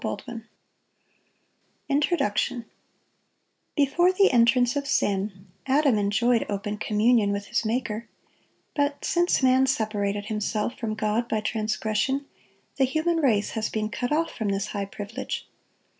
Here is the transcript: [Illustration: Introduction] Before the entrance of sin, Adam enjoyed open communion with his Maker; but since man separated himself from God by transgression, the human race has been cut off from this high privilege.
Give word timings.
[Illustration: 0.03 0.47
Introduction] 1.87 2.65
Before 3.75 4.11
the 4.11 4.31
entrance 4.31 4.75
of 4.75 4.87
sin, 4.87 5.45
Adam 5.67 5.99
enjoyed 5.99 6.43
open 6.49 6.77
communion 6.79 7.31
with 7.31 7.45
his 7.45 7.63
Maker; 7.63 8.09
but 8.75 9.05
since 9.05 9.43
man 9.43 9.67
separated 9.67 10.25
himself 10.25 10.75
from 10.75 10.95
God 10.95 11.29
by 11.29 11.39
transgression, 11.39 12.25
the 12.77 12.83
human 12.85 13.17
race 13.17 13.51
has 13.51 13.69
been 13.69 13.89
cut 13.89 14.11
off 14.11 14.31
from 14.31 14.49
this 14.49 14.65
high 14.69 14.85
privilege. 14.85 15.47